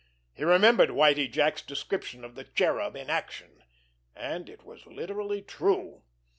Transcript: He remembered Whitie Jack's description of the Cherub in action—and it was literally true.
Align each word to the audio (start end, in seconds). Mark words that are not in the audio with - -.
He 0.33 0.43
remembered 0.43 0.89
Whitie 0.89 1.27
Jack's 1.29 1.61
description 1.61 2.25
of 2.25 2.33
the 2.33 2.43
Cherub 2.43 2.95
in 2.95 3.11
action—and 3.11 4.49
it 4.49 4.63
was 4.65 4.87
literally 4.87 5.43
true. 5.43 6.01